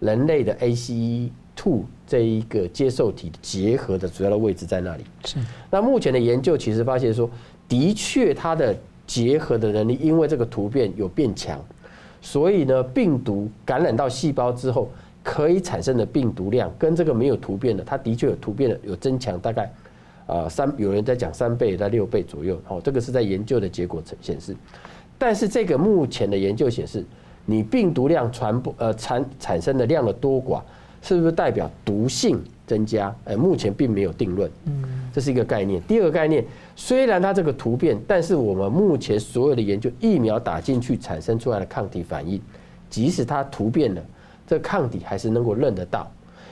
[0.00, 5.04] 人类的 ACE two 这一个接受体结合的主要的位置在那里。
[5.26, 5.38] 是。
[5.70, 7.28] 那目前的研究其实发现说，
[7.68, 8.74] 的确它的
[9.06, 11.62] 结合的能力，因为这个突变有变强，
[12.22, 14.90] 所以呢，病毒感染到细胞之后，
[15.22, 19.70] 可以产生的病毒量跟这个没有突变的，它的确有突变的，有增强大概。
[20.28, 24.54] 啊，三有人在讲三倍，到六倍左右，哦，这个是在研究的结果显示。
[25.16, 27.02] 但是这个目前的研究显示，
[27.46, 30.60] 你病毒量传播呃产产生的量的多寡，
[31.00, 33.12] 是不是代表毒性增加？
[33.24, 34.50] 呃，目前并没有定论。
[34.66, 35.82] 嗯，这是一个概念。
[35.84, 36.44] 第二个概念，
[36.76, 42.38] 虽然它这个突变，但是我们目前所有的研究，疫苗打进去产生出来的抗体反应，
[42.90, 44.02] 即使它突变了，
[44.46, 46.06] 这个抗体还是能够认得到。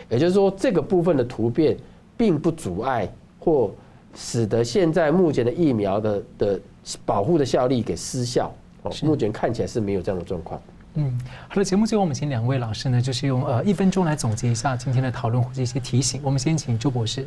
[0.09, 1.77] 也就是说，这个部分的突变
[2.17, 3.07] 并不阻碍。
[3.47, 3.71] 或
[4.13, 6.61] 使得现在目前的疫苗的的
[7.05, 10.61] 保护的效力给失效，哦，目前看起来是没有这样的状况。
[10.95, 11.17] 嗯，
[11.49, 16.21] 好的，节目最后我们请两位老师呢，就是用呃一分钟来总结一下今天的讨论或者一些提醒。
[16.25, 17.25] 我们先请周博士。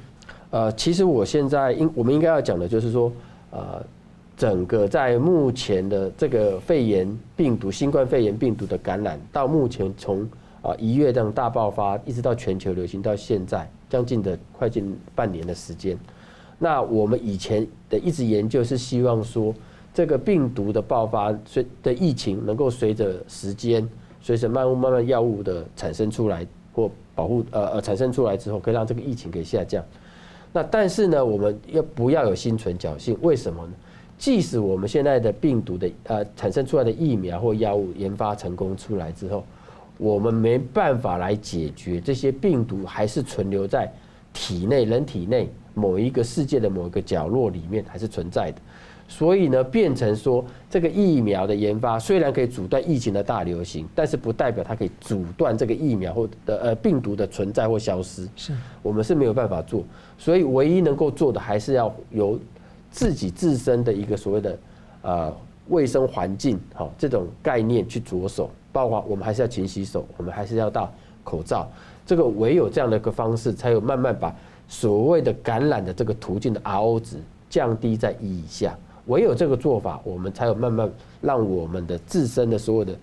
[0.49, 3.09] 呃，其实我现在应我们应该要讲的就是说，
[3.51, 3.82] 呃，
[4.36, 10.28] 整个在目前的这个肺炎病毒、新冠肺炎病毒的感染，到目前从
[10.62, 13.70] 啊一月这样大爆发，一直到全球流行到现在。
[13.89, 15.97] 将近的快近半年的时间，
[16.60, 19.51] 那我们以前的一直研究是希望说，
[19.91, 23.89] 这个病毒的爆发随的疫情能够随着时间，
[24.22, 29.84] 随着慢慢慢药物的产生出来或保护呃呃产生出来之后，可以让这个疫情给下降。
[30.53, 33.18] 那但是呢，我们要不要有心存侥幸？
[33.24, 33.74] 为什么呢？
[34.20, 39.43] 即使我们现在的病毒的呃产生出来的疫苗或药物研发成功出来之后，
[40.00, 43.91] 我们没办法来解决这些病毒，还是存留在
[44.32, 48.62] 体内，人体内某一个世界的某一个角落里面，还是存在的。
[49.10, 58.26] 所以呢，变成说这个疫苗的研发虽然可以阻断疫情的大流行，但是不代表它可以阻断这个疫苗或的呃病毒的存在或消失。
[58.38, 59.84] 是我们是没有办法做，
[60.18, 62.39] 所以唯一能够做的，还是要由
[62.89, 64.60] 自己自身的一个所谓的
[65.02, 65.38] 呃
[65.68, 68.50] 卫生环境，好这种概念去着手。
[68.72, 70.88] 包括我们还是要勤洗手，我们还是要戴
[71.24, 71.70] 口罩。
[72.05, 74.36] 这个唯有这样的一个方式，才有慢慢把
[74.67, 77.17] 所谓的感染的这个途径的 RO 值
[77.49, 78.76] 降低在一以下。
[79.05, 80.91] 唯有这个做法，我们才有慢慢
[81.22, 82.95] 让我们的自身的所有的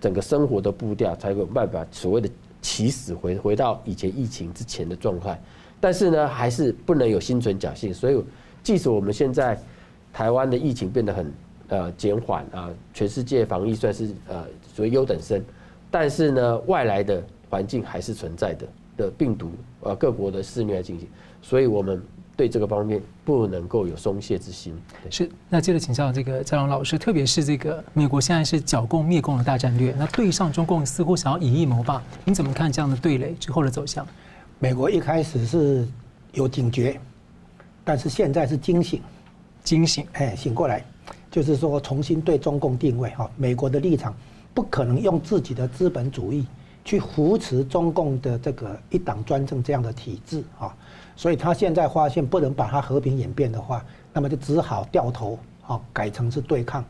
[0.00, 2.28] 整个生活的步调，才有办法所谓的
[2.60, 5.40] 起死回回到以前疫情之前的状态。
[5.80, 7.92] 但是呢，还是不能有心存侥幸。
[7.92, 8.24] 所以，
[8.62, 9.58] 即使我们现在
[10.12, 11.32] 台湾的疫情变得很
[11.68, 14.44] 呃减缓啊，全世界防疫算是呃。
[14.74, 15.42] 所谓优等生，
[15.90, 18.66] 但是呢，外来的环境还是存在的
[18.96, 19.50] 的病毒，
[19.80, 21.08] 呃，各国的肆虐进行，
[21.42, 22.02] 所以我们
[22.34, 24.74] 对这个方面不能够有松懈之心。
[25.10, 34.06] 是，那接着请教这个张龙老师，特别是这个美国现在是剿共灭共的大战略，那对上中共似乎想要以一谋霸，你怎么看这样的对垒之后的走向？
[34.58, 35.86] 美国一开始是
[36.32, 36.98] 有警觉，
[37.84, 39.02] 但是现在是惊醒，
[39.62, 40.82] 惊醒，哎，醒过来，
[41.30, 44.14] 就是说重新对中共定位哈，美国的立场
[44.54, 46.46] 不可能用自己的资本主义
[46.84, 50.74] 去扶持中共的这个一党专政这样的体制啊，
[51.16, 56.84] 所以他现在发现不能把它和平演变的话，那么就只好掉头啊，改成是对抗。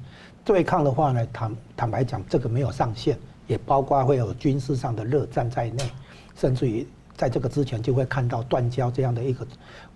[0.45, 5.85] 对抗的话呢，坦坦白讲，这个没有上限，也包括会有军事上的热战在内，
[6.35, 6.87] 甚至于。
[7.15, 9.47] 在这个之前就会看到断交这样的一个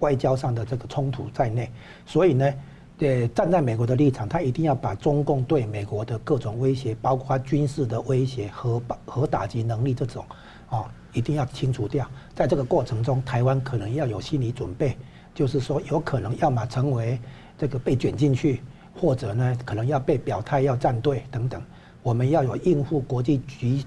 [0.01, 1.69] 外交上的这个冲突在内，
[2.05, 2.55] 所以呢，
[2.99, 10.25] 对，站在美国的立场，他一定要把中共对美国的各种威胁，包括军事的威胁和核打击能力这种，
[10.71, 12.09] 啊，一定要清除掉。
[12.35, 14.97] 在这个过程中，台湾可能要有心理准备，
[15.35, 17.21] 就是说有可能要么成为
[17.59, 18.63] 这个被卷进去，
[18.99, 21.63] 或者呢，可能要被表态要站队等等。
[22.03, 23.83] 我们要有应付国际局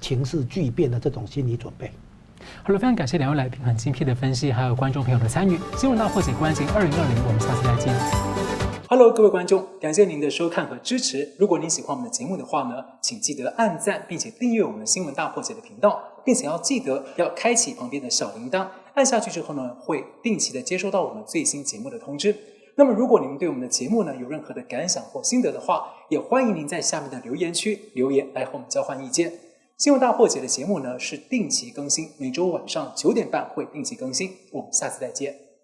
[0.00, 1.90] 情势巨变的这种心理准备。
[2.62, 5.58] 好了，非常感谢两位来宾很精辟的分析，还有观众朋友的参与。
[5.76, 8.31] 新闻大破解关心二零二零，我们下次再见。
[8.94, 11.26] Hello，各位观众，感谢您的收看和支持。
[11.38, 22.36] 如果您喜欢我们的节目的话呢，请记得按赞，并且订阅我们新闻大破解的频道，并且要记得要开启旁边的小铃铛，按下去之后呢，会定期的接收到我们最新节目的通知。
[22.74, 29.32] 那么，如果您对我们的节目呢有任何的感想或心得的话，也欢迎您在下面的留言区留言来和我们交换意见。
[29.78, 34.32] 新闻大破解的节目呢是定期更新，每周晚上九点半会定期更新。
[34.50, 35.51] 我们下次再见。